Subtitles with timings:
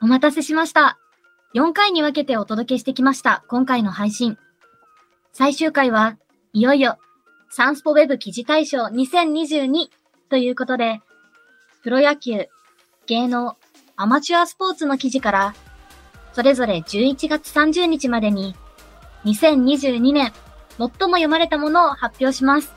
[0.00, 0.98] お待たせしました。
[1.54, 4.38] 4回に分けてお届けしてきました、今回の配信。
[5.32, 6.16] 最終回は、
[6.52, 6.98] いよいよ、
[7.50, 9.88] サンスポウェブ記事大賞2022
[10.28, 11.00] ということで、
[11.82, 12.46] プロ野球、
[13.06, 13.56] 芸能、
[13.96, 15.54] アマチュアスポーツの記事から、
[16.32, 18.54] それぞれ11月30日までに、
[19.24, 20.32] 2022年、
[20.76, 22.72] 最も読まれたものを発表します。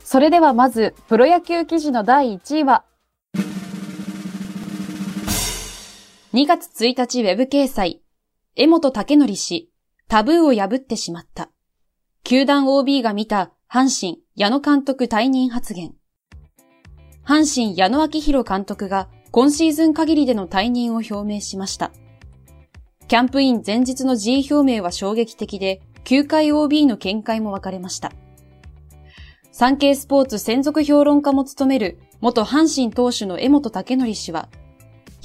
[0.00, 2.84] それではまず、プロ野球記事の第1位は、
[6.36, 8.02] 2月1日ウェブ掲載、
[8.56, 9.70] 江本武則氏、
[10.06, 11.48] タブーを破ってしまった。
[12.24, 15.94] 球団 OB が見た阪神矢野監督退任発言。
[17.24, 21.90] 阪神矢野明宏監督が今シーズン限りでの退任を表明しました。
[23.08, 28.12] キャンプイン前日の辞意表明は衝撃的で、球界 OB の見解も分かれました。
[29.52, 34.50] 産経スポーツ専属評論家も務める元阪神投手の江本武則氏は、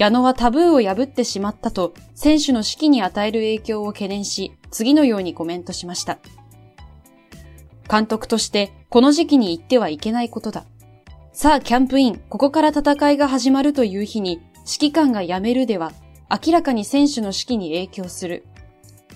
[0.01, 6.17] 矢野はタブーを破ってしまったと選手の士気に与える影響を懸念し、次のようにコメントしました。
[7.87, 10.65] 監督としてこの時期に言ってはいけないことだ。
[11.33, 15.91] さあキャンプイン、ここから戦いが始まるという日に指揮官が辞めるでは、
[16.31, 18.43] 明らかに選手の士気に影響する。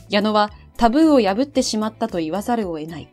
[0.09, 3.09] 矢野はタブーを破ってしまったと言わざるを得ない。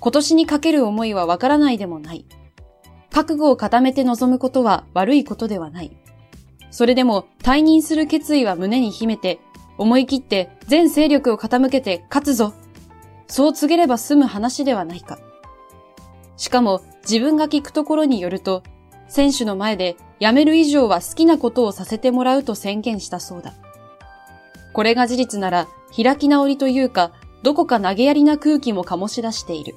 [0.00, 2.26] 今年にかける思いはわからないでもない。
[3.10, 5.96] 覚悟を固めて臨むことは悪いことではない。
[6.72, 9.38] それでも退任する決意は胸に秘めて、
[9.78, 12.54] 思い切って全勢力を傾けて勝つぞ。
[13.28, 15.18] そう告げれば済む話ではないか。
[16.36, 18.62] しかも自分が聞くところによると、
[19.08, 23.52] 選手の前で辞める以上は好きなことをさせてもらうと宣言したそうだ。
[24.72, 29.74] これが事実なら開き直りというか、どこか投げやりな空気も醸し出している。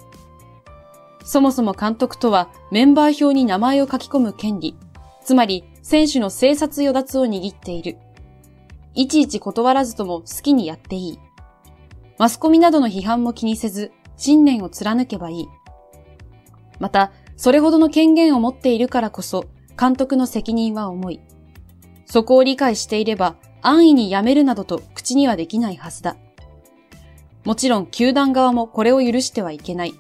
[1.26, 4.76] そもそも監督とはメンバー表に名前を書き込む権利、
[5.26, 7.98] つまり選手の生殺与奪を握っている。
[8.94, 11.20] いちいち断らずとも好きにやっていい。
[12.20, 15.47] マスコミなどの批判も気にせず、信念を貫けばいい。
[16.80, 19.46] また、それほどの権限を持っているからこそ、
[19.78, 21.19] 監督の責任は重い。
[22.06, 26.18] そこを理解していれば、安易に辞めるなどと口にはできないはずだ。
[27.44, 29.96] もちろん、球団側もこれを許してはいけない。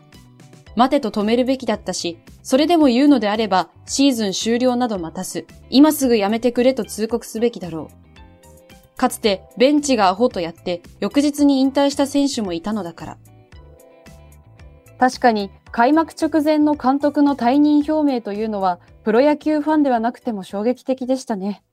[0.75, 5.47] 待てと止めるべきだったし、それでも言うのであれば、シーズン終了など待たす。
[5.71, 8.97] 今すぐ辞めてくれと通告すべきだろう。
[8.97, 13.17] かつて、ベンチがアホとやって、翌日に引退した選手もいたのだから。
[14.99, 21.63] 確かに、開幕直前の監督の退任表明というのは、プロ野球ファンではなくても衝撃的でしたね。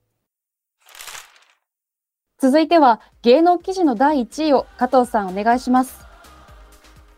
[2.39, 6.03] 続いては、芸能記事の第1位を加藤さんお願いします。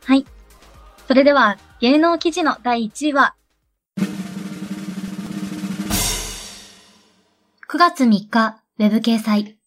[0.04, 0.26] はい。
[1.08, 3.34] それでは、芸能記事の第1位は、
[7.68, 9.58] 9月3日、ウェブ掲載。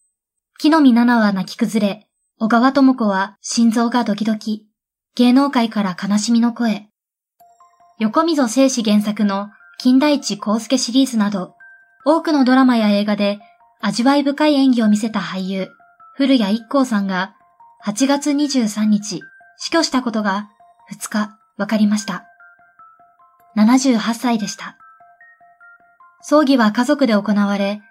[0.56, 4.68] 木の実奈々は泣き崩れ、小川智子は心臓がドキドキ。
[5.16, 6.88] 芸能界から悲しみの声。
[7.98, 9.48] 横溝正史原作の
[9.78, 11.56] 金田一光介シリーズなど、
[12.04, 13.40] 多くのドラマや映画で
[13.80, 15.66] 味わい深い演技を見せた俳優、
[16.14, 17.34] 古谷一行さんが
[17.84, 19.22] 8月23日、
[19.56, 20.50] 死去したことが
[20.92, 22.24] 2日分かりました。
[23.56, 24.78] 78歳でした。
[26.20, 27.82] 葬儀は家族で行われ、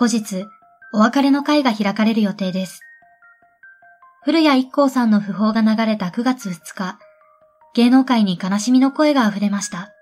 [0.00, 0.46] 後日、
[0.94, 2.80] お別れの会が開かれる予定です。
[4.24, 6.98] 古谷一行さんの訃報が流れた9月2日、
[7.74, 9.92] 芸能界に悲しみの声が溢れました。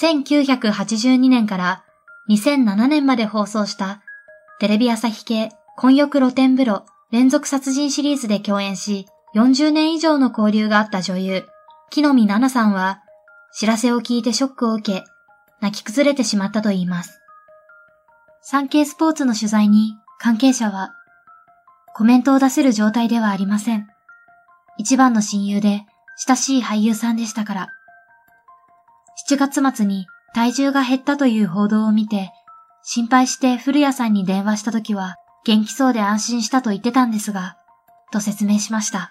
[0.00, 1.84] 1982年から
[2.30, 4.00] 2007年まで放送した
[4.60, 11.48] テレビ朝日系混浴露天風呂連続殺人シリーズで共演し、40年以上の交流があった女優、
[11.90, 13.00] 木の実奈々さんは、
[13.52, 15.04] 知らせを聞いてショックを受け、
[15.60, 17.20] 泣き崩れてしまったといいます。
[18.48, 20.94] 産経スポーツの取材に関係者は、
[21.96, 23.88] コメントを出せる状態ではありません。
[24.78, 25.84] 一番の親友で
[26.28, 27.68] 親しい俳優さんでしたから。
[29.28, 32.30] 7月末に体重が減ったという報道を見て、
[32.84, 37.56] 心配して古谷さんに電話した時は元気そうで安心したと言ってたんですが、
[38.12, 39.10] と説明しました。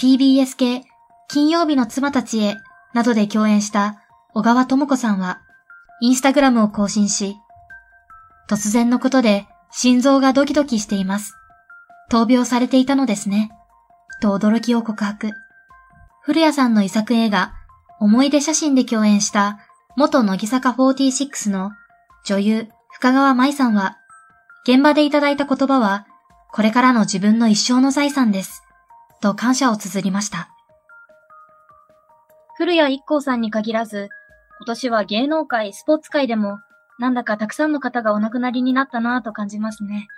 [0.00, 0.84] PBS 系
[1.28, 2.56] 金曜日の妻たちへ
[2.94, 4.00] などで共演した
[4.32, 5.42] 小川智子さんは
[6.00, 7.36] インスタグラムを更新し、
[8.48, 11.34] 突然のことで心臓がドキドキしています。
[12.10, 13.50] 闘病されていたのですね。
[14.20, 15.32] と驚きを告白。
[16.22, 17.52] 古谷さんの遺作映画、
[18.00, 19.58] 思い出写真で共演した
[19.96, 21.72] 元乃木坂46の
[22.24, 23.98] 女優深川舞さんは、
[24.64, 26.06] 現場でいただいた言葉は、
[26.50, 28.62] これからの自分の一生の財産です。
[29.20, 30.48] と感謝を綴りました。
[32.56, 34.08] 古谷一行さんに限らず、
[34.60, 36.58] 今年は芸能界、スポーツ界でも
[36.98, 40.08] なんだかたくさんの方がお亡くなりになったなぁと感じますね。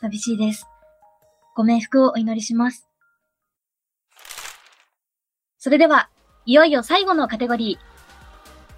[0.00, 0.68] 寂しいです。
[1.56, 2.88] ご冥福をお祈りします。
[5.58, 6.08] それでは、
[6.46, 7.90] いよいよ最後のカテゴリー。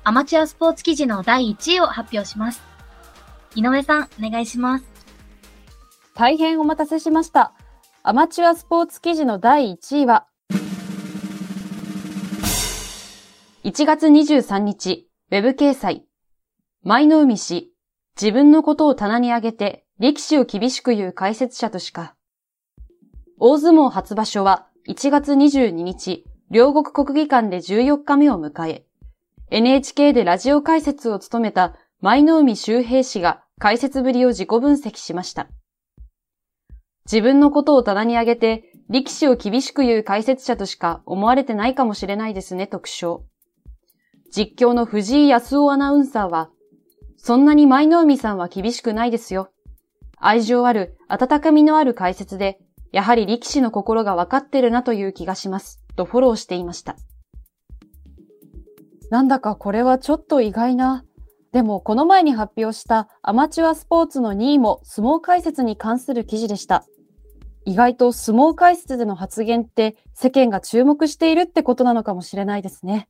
[0.04, 2.62] アマチュアスポーツ記事の第1位を発表します。
[3.54, 4.84] 井上さん、お願いします。
[6.14, 7.52] 大変お待たせしました。
[8.02, 10.26] アマチュアスポーツ記事の第1位は、
[13.62, 16.04] 1月23日、ウェブ掲載。
[16.84, 17.72] 舞の海氏、
[18.20, 22.16] 自分のことを棚に上げて力士を厳しく言う解説者としか。
[23.38, 28.84] 大相撲初場所は1月22日、両国国技館で14日目を迎え、
[29.52, 35.46] NHK でラジオ解説を務めた舞の海周平氏が解説ぶりを自己分析しました。
[37.04, 43.24] 自分のことを棚に上げて、力士を厳しく言う解説者としか思われてないかもしれないですね、特賞。
[44.32, 46.50] 実況の藤井康夫アナウンサーは、
[47.24, 49.52] そんなに舞の海さんは厳しくないですよ。
[50.16, 52.58] 愛情ある、温かみのある解説で、
[52.90, 55.80] やはり力士の心が分かってるなという気がします。
[55.94, 56.96] とフォローしていました。
[59.08, 61.04] なんだかこれはちょっと意外な。
[61.52, 66.84] でもこの前に発表したアマチュアスポーツの2位も相撲解説に関する記事でした。
[67.64, 73.08] 意外と相撲解説での発言って世間が注目しているってことなのかもしれないですね。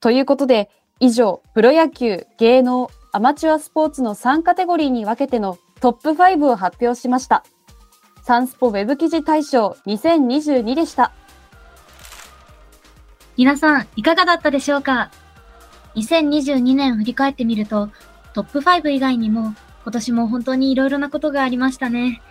[0.00, 0.70] ということで、
[1.00, 7.44] 以上、プロ野球、芸能、アマチュアスポーツの3カテゴリーに分けてのトップ5を発表しました。
[8.22, 11.12] サンスポウェブ記事大賞2022でした。
[13.36, 15.10] 皆さん、いかがだったでしょうか
[15.96, 17.90] ?2022 年振り返ってみると、
[18.32, 22.22] トップ5以外にも、今年も本当に色々なことがありましたね。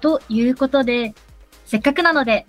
[0.00, 1.14] ということで、
[1.66, 2.46] せっかくなので、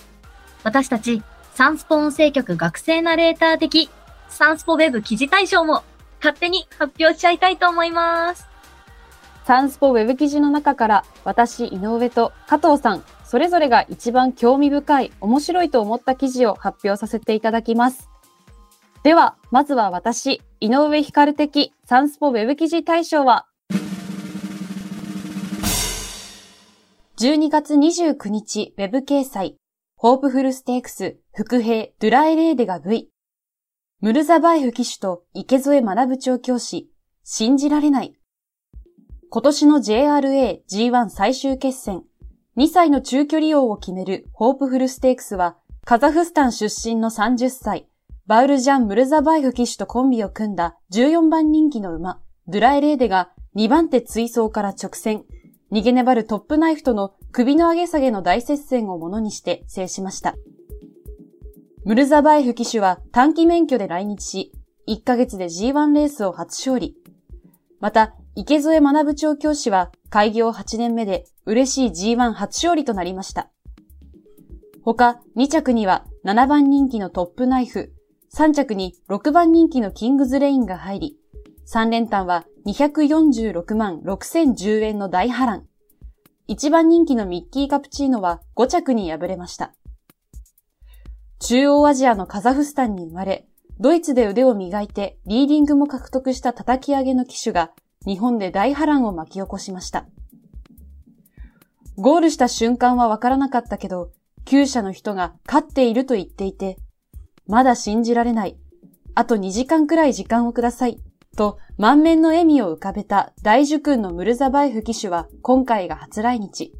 [0.64, 1.24] 私たち、
[1.56, 3.90] サンスポ音声局学生ナレーター的
[4.30, 5.84] サンスポウェブ記事大賞も
[6.20, 8.48] 勝手に発表しちゃいたいと思います。
[9.46, 18.10] サンスポウェブ記事の中から私、井上と加藤さん、それぞれが一番興味深い、面白いと思った記事を発表させていただきます。
[19.04, 23.46] では、まずは私、井上光的サンスポウェブ記事大賞は、
[27.20, 29.58] 12月29日ウェブ掲載、
[29.96, 33.10] ホープフルステークス、副兵、ドゥラエレーデが V、
[34.02, 36.92] ムルザバイフ騎手と池添学調教師、
[37.24, 38.14] 信じられない。
[39.30, 42.04] 今年の JRA G1 最終決戦、
[42.58, 45.56] 2歳の中距離王を決めるホープフルステークスは、
[45.86, 47.88] カザフスタン出身の30歳、
[48.28, 55.24] バウルジャン・ムルザバイフ騎手とコンビを組んだ14番人気の馬、ドゥラエレーデが2番手追走から直線、
[55.72, 60.36] 逃げ粘るトップナイフとの首の上げ下げの大接戦をものにして制しました。
[61.86, 64.52] ムルザバエフ騎手は短期免許で来日し、
[64.90, 66.96] 1ヶ月で G1 レースを初勝利。
[67.80, 73.52] また、池添学調教師は開業8年目で嬉しい G1 初勝利となりました。
[74.82, 77.94] 他2着には7番人気のトップナイフ、
[78.34, 81.18] 3着に6番人気のキングズレインが入り、
[81.72, 85.68] 3連単は246万6010円の大波乱。
[86.50, 89.76] 1番人気のミッキーカプチーノは5着に敗れました。
[91.48, 93.46] 中央アジアのカザフスタンに生まれ、
[93.80, 97.70] ドイツで腕を磨いてリーディングも獲得した叩き上げの騎手が
[98.04, 100.08] 日本で大波乱を巻き起こしました。
[101.98, 104.10] ゴールした瞬間はわからなかったけど、
[104.46, 106.80] 厩舎の人が勝っていると言っていて、
[107.46, 108.58] まだ信じられない。
[109.14, 111.00] あと2時間くらい時間をください。
[111.38, 116.74] と満面の笑みを浮かべた大樹君のムルザバイフ騎手は今回が初来日。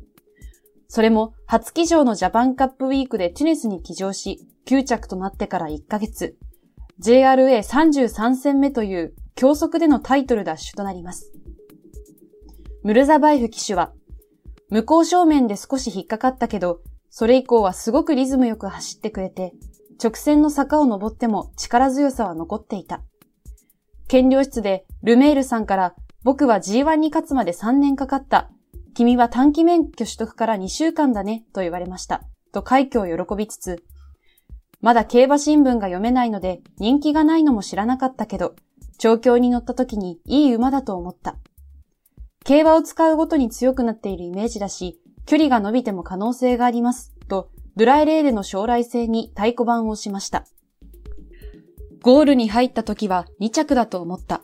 [0.88, 6.38] それも初騎乗のジャパンカップウィークでテュネスに騎乗し、9着となってから1ヶ月、
[7.02, 11.32] JRA33 戦目という競速でのタイトル奪取となります。
[12.84, 13.94] ムルザバイフ騎手は、
[14.70, 16.80] 向こう正面で少し引っかかったけど、
[17.10, 19.54] それ以降はすごくリズムよく走ってくれて、
[20.04, 23.02] 直線の坂を登っても力強さは残っていた。
[24.08, 28.50] 検量室でルメールさんから僕は G1 に勝つまで3年かかった。
[28.94, 32.24] 君は短期免許取得から2週間だね、と言われました。
[32.52, 33.84] と快挙を喜びつつ、
[34.82, 38.56] まだ競馬新聞が読めないので人気がないのも知らなかったけど、
[38.98, 41.38] 調教に乗った時にいい馬だと思った。
[42.44, 50.46] 競馬を使うごとに強くなっているイメージだし、距離が伸びても可能性があります、と、ドライレーデの将来性に太鼓判をしました。
[52.04, 54.44] ゴールに入った時は2着だと思った。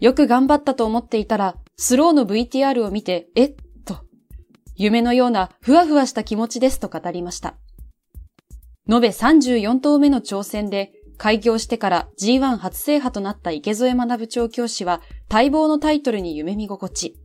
[0.00, 3.56] よく頑張ったと思っていたら、スローの VTR を見て、えっ？
[3.84, 3.98] と
[4.74, 7.54] 夢のようなふわふわした気持ちですと語りました。
[8.92, 17.16] 延べ34頭目の挑戦で開業してから G1 初制覇となった池添学調教師は待望のタイトルに夢見心地。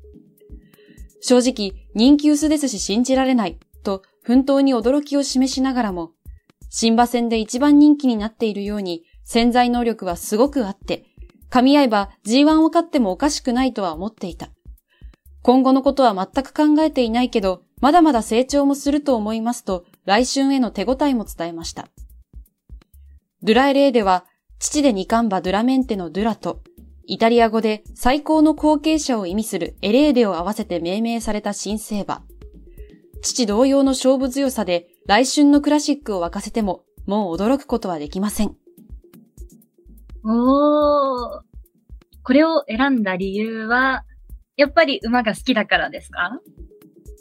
[1.22, 6.12] 正直、人気薄ですし信じられない、と奮闘に驚きを示しながらも、
[6.70, 11.06] 新馬戦で一番人気になっているように潜在能力はすごくあって、
[11.50, 14.50] 噛み合えば G1 を勝ってもおかしくないとは思っていた。
[15.42, 21.88] 今後のことは全く考えていないけど、まだまだ成長もすると思いますと、来春への手応えも伝えました。
[23.44, 24.26] ドゥラエレーでは、
[24.60, 26.62] 父で二冠馬ドゥラメンテのドゥラと、
[27.06, 32.24] イタリア語で最高の後継者を意味するエレーデを合わせて命名された新生馬。
[33.22, 38.56] 父同様の勝負強さで来春のクラシックを沸かせても、もう驚くことはできません。
[40.24, 41.42] おー。
[42.24, 44.04] これを選んだ理由は、
[44.58, 46.40] やっぱり馬が好きだからですか？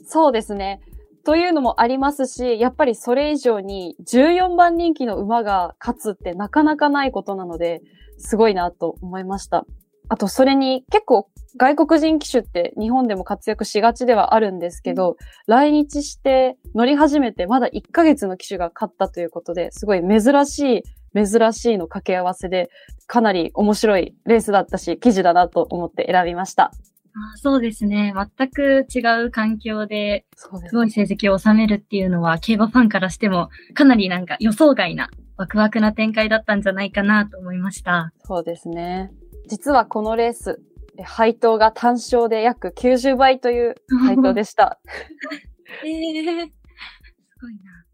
[0.05, 0.81] そうですね。
[1.25, 7.83] というのもありますし、やっぱりそれ以上に14番人気の馬が勝つってなかなかないことなので、
[8.19, 9.65] すごいなと思いました。
[10.09, 20.85] あと、それに結構外国人騎手って日本でも活躍しがちではあるんですけど、来日して乗り始めてまだ1ヶ月の騎手が勝ったということで、すごい珍し
[21.15, 22.69] い、珍しいの掛け合わせで、
[23.07, 26.71] かなり面白いレースだったし、記事だなと思って選びました。
[27.17, 28.13] あそうですね。
[28.37, 38.13] 全く違う環境で、すごい成績を収めるっていうのは、競馬ファンからしても、かなりなんか予想外な、ワクワクな展開だったんじゃないかなと思いました。
[38.25, 39.13] そうですね。
[39.49, 40.61] 実はこのレース、
[41.05, 44.81] 配当が単勝で約90倍という 配当でした。
[45.85, 46.53] え えー、す
[47.41, 47.85] ごいな。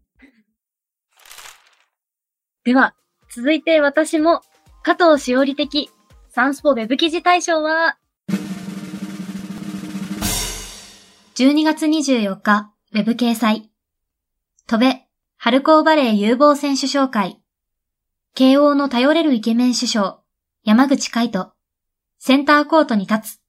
[2.63, 2.95] では、
[3.29, 4.41] 続いて私も、
[4.81, 5.91] 加藤しおり的
[6.29, 7.97] サンスポウェブ記事大賞は、
[11.35, 13.71] 12月24日、ウェブ掲載。
[14.67, 15.07] 戸べ、
[15.37, 17.39] 春高バレー有望選手紹介。
[18.35, 20.19] 慶応の頼れるイケメン首相、
[20.65, 21.53] 山口海人。
[22.19, 23.41] センターコートに立つ。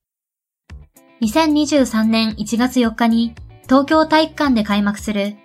[1.22, 3.34] 2023年1月4日に
[3.64, 5.36] 東京体育館で開幕する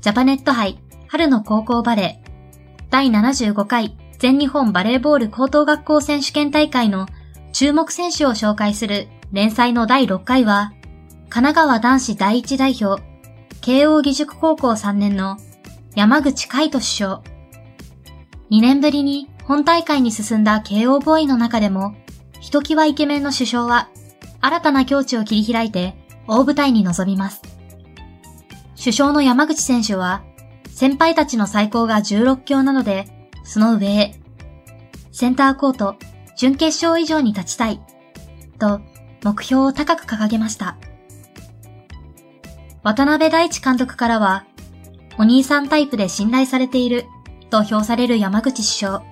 [0.00, 7.06] ジャパネット杯春の高校バレー第75回全日本バレーボール高等学校選手権大会の
[7.52, 10.72] 注目選手を紹介する連載の第6回は
[11.30, 13.02] 神奈川男子第一代表、
[13.60, 15.36] 慶応義塾高校3年の
[15.94, 17.22] 山口海人首相。
[18.50, 21.94] 2年ぶりに本大会に進んだ慶応ボーイの中でも、
[22.40, 23.90] ひときわイケメンの首相は、
[24.40, 27.42] 新たな境地を切り開いて大舞台に臨みます。
[28.78, 30.22] 首相の山口選手は、
[30.70, 33.06] 先輩たちの最高が16強なので、
[33.44, 34.14] その上へ、
[35.12, 35.96] センターコート、
[36.36, 37.82] 準決勝以上に立ちたい、
[38.58, 38.80] と
[39.24, 40.78] 目標を高く掲げました。
[42.88, 44.46] 渡辺大地監督からは、
[45.18, 47.04] お兄さんタイプで信頼されている
[47.50, 49.02] と評される山口首相。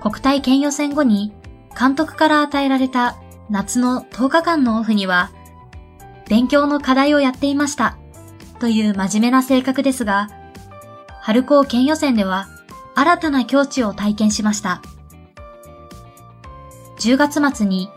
[0.00, 1.32] 国体県予選後に
[1.76, 3.16] 監督から与えられた
[3.50, 5.32] 夏の10日間のオフには、
[6.28, 7.98] 勉強の課題をやっていました
[8.60, 10.28] という真面目な性格ですが、
[11.20, 12.46] 春高県予選では
[12.94, 14.82] 新たな境地を体験しました。
[17.00, 17.90] 10月末に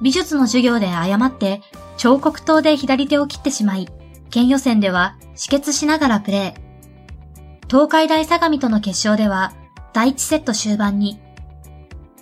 [0.00, 1.60] 美術の授業で誤って
[1.98, 3.90] 彫刻刀で左手を切ってしまい、
[4.32, 7.66] 県予選では止血しながらプレー。
[7.68, 9.52] 東海大相模との決勝では、
[9.92, 11.20] 第1セット終盤に、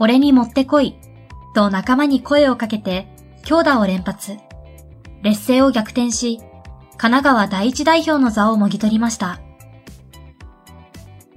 [0.00, 0.96] 俺に持ってこい、
[1.54, 3.06] と仲間に声をかけて、
[3.44, 4.36] 強打を連発。
[5.22, 6.38] 劣勢を逆転し、
[6.96, 9.40] 神奈川第一代表の座をもぎ取りました。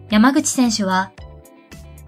[0.09, 1.11] 山口選手は、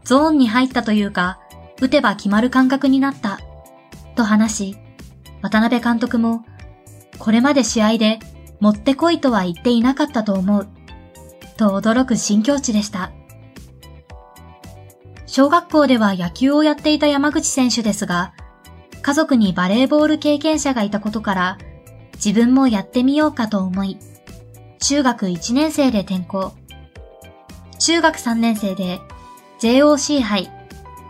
[0.03, 1.39] ゾーンに入ったというか、
[1.81, 3.39] 打てば決まる感覚になった、
[4.15, 4.77] と話し、
[5.43, 6.43] 渡辺監督も、
[7.19, 8.19] これまで試合で
[8.59, 10.67] 持ってこいとは言っていなかったと思う。
[11.57, 13.11] と驚く新境地でした。
[15.25, 18.33] 小学校では野球をやっていた山口選手ですが、
[19.01, 21.57] 家族にバレーボール経験者がいたことから、
[22.15, 23.97] 自分もやってみようかと思い、
[24.79, 26.53] 中学1年生で転校。
[27.79, 28.99] 中学3年生で
[29.59, 30.49] JOC 杯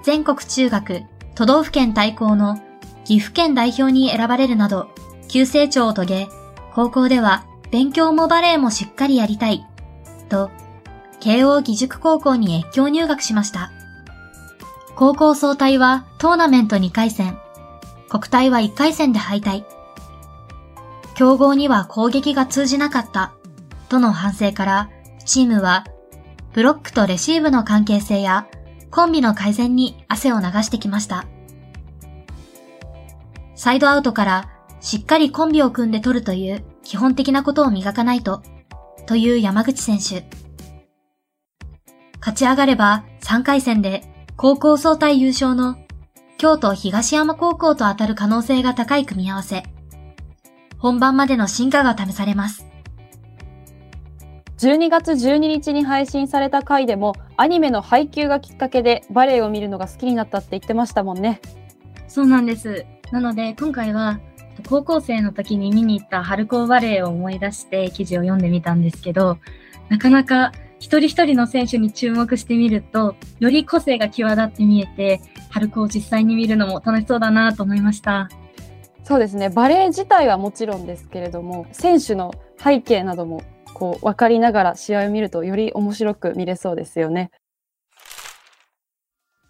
[0.03, 1.03] 全国中学
[1.35, 2.57] 都道府県対抗の
[3.05, 4.89] 岐阜県代表に選ばれるなど
[5.27, 6.27] 急成長を遂げ
[6.75, 9.65] 高校では勉強もバレエもしっかりやりたい、
[10.27, 10.51] と、
[11.21, 13.71] 慶応義塾高校に越境入学しました。
[14.97, 17.37] 高校総体はトーナメント2回戦、
[18.09, 19.63] 国体は1回戦で敗退。
[21.15, 23.33] 強豪には攻撃が通じなかった、
[23.87, 24.89] との反省から、
[25.25, 25.85] チームは、
[26.53, 28.47] ブロックとレシーブの関係性や、
[28.91, 31.25] コンビの改善に汗を流してきました。
[33.55, 38.43] サイドアウトからしっかりコンビを組んで取るという基本的なことを磨かないと、
[39.05, 40.27] という山口選手。
[42.19, 44.03] 勝ち上がれば3回戦で
[44.35, 45.77] 高校総体優勝の
[46.37, 49.63] 京都東山高校と当たる可能性が高い組み合わせ。
[50.77, 52.67] 本番までの進化が試されます。
[54.57, 61.41] 12月12日に配信された回でもアニメの配給がきっかけでバレエを見るのが好きになったって言ってましたもんね。
[62.07, 62.85] そうなんです。
[63.11, 64.19] なので、今回は、
[64.63, 69.37] 高校生の時に見に行った春高バレエを思い出して記事を読んでみたんですけど、
[69.89, 78.29] なかなか一人一人の選手に注目してみると、より個性が際立って見えて、春高を実際に見るのも楽しそうだなと思いました。
[79.03, 79.49] そうですね。
[79.49, 83.43] バレエ自体はもちろんですけれども、選手の背景なども
[83.75, 87.29] こう分かりながら試合を見るとより面白く見れそうですよね。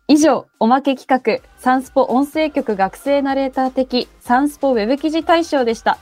[0.07, 5.97] 以上、おまけ企画、サンスポ音声局学生ナレーター的サンスポウェブ記事大賞でした。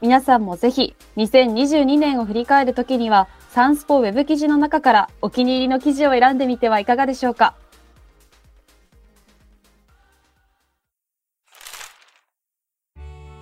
[0.00, 7.56] 皆さんもぜひ、2022年を振り返るときには、サンスポウェブ記事の中からお気に入りの記事を選んでみてはいかがでしょうか。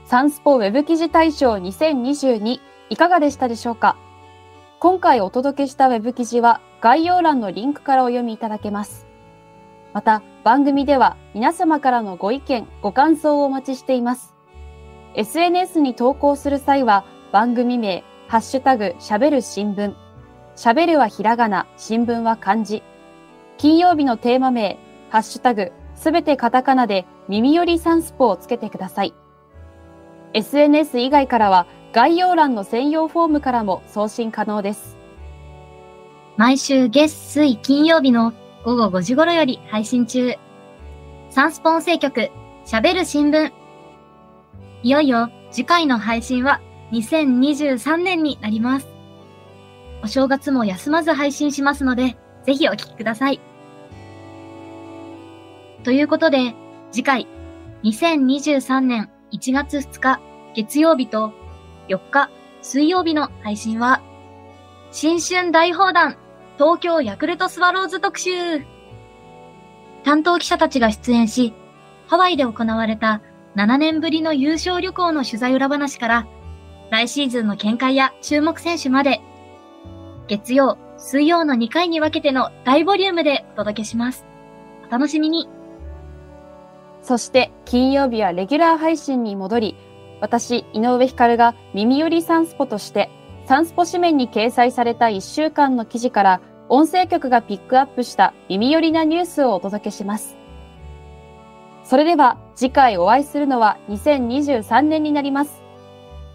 [0.06, 2.58] サンスポウェブ記事大賞2022
[2.90, 3.96] いかがでしたでしょうか？
[4.80, 9.06] 今回お届けしたウェブ記事は概要欄のリンクからお読みいただけます。
[9.92, 14.34] また番組では皆様からのご意見、ご感想をお待ちしています。
[15.14, 19.94] SNS に投稿する際は番組名、ハッシュタグ、しゃべる新聞。
[20.56, 22.82] しゃべるはひらがな、新聞は漢字。
[23.56, 24.78] 金曜日のテーマ名、
[25.10, 29.14] ハッシュタグ、すべてカタカナで耳よりサンスポをつけてください。
[30.34, 34.96] SNS 以外からは概要欄の専用フォームからも送信可能です。
[36.36, 38.32] 毎週月水金曜日の
[38.64, 40.34] 午後5時頃より配信中。
[41.30, 42.30] サンスポ音声局、
[42.66, 43.52] 喋る新聞。
[44.82, 46.60] いよいよ次回の配信は
[46.92, 48.88] 2023年になります。
[50.02, 53.40] お正月も休まず配信しますので、ぜひお聞きください。
[55.84, 56.54] ということで、
[56.90, 57.28] 次回、
[57.84, 60.20] 2023年1月2日
[60.54, 61.32] 月曜日と
[61.88, 62.28] 4日
[62.60, 64.02] 水曜日の配信は、
[64.90, 66.16] 新春大放談
[66.58, 68.30] 東京ヤクルトスワローズ特集
[70.02, 71.54] 担当記者たちが出演し、
[72.08, 73.22] ハワイで行われた
[73.54, 76.26] 7年ぶりの優勝旅行の取材裏話から、
[76.90, 79.20] 来シーズンの見解や注目選手まで、
[80.26, 84.26] 月曜、水曜の2回に分けての大ボリュームでお届けします。
[84.88, 85.48] お楽しみに
[87.02, 89.76] そして金曜日はレギュラー配信に戻り、
[90.20, 93.10] 私、井上光が耳よりサンスポとして、
[93.48, 100.36] サンスポ紙面に掲載された1週間の記事から、音声局がピックアップした耳寄りなニュースをお届けします。
[101.82, 105.62] それでは次回お会いするのは2023年になります。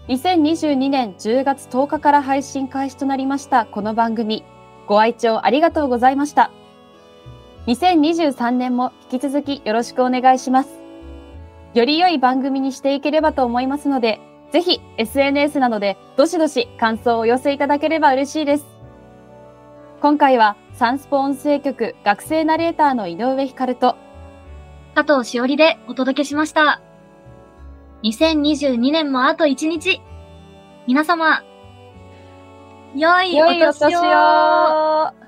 [0.08, 4.42] 2022年10月10日から配信開始となりましたこの番組。
[4.88, 6.50] ご愛聴ありがとうございました。
[7.68, 10.80] 2023年も引き続きよろしくお願いします。
[11.74, 14.18] より良い番組にしていければと思いますので、
[14.54, 18.66] ぜひ SNS などでどしどし感想をお寄せいただければ嬉しいです。
[20.00, 23.96] 今回はサンスポ音声局学生ナレーターの井上光と
[24.94, 26.80] 佐藤しおりでお届けしました。
[28.04, 30.00] 2022年もあと1日。
[30.86, 31.42] 皆様、
[32.94, 35.23] 良いお年を